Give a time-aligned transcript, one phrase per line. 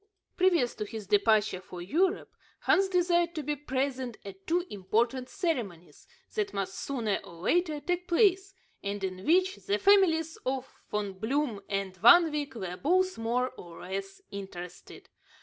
[0.35, 6.07] Previous to his departure for Europe, Hans desired to be present at two important ceremonies
[6.33, 11.61] that must sooner or later take place, and in which the families of Von Bloom
[11.69, 15.07] and Van Wyk were both more or less interested.